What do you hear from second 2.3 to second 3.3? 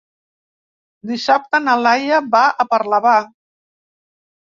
va a Parlavà.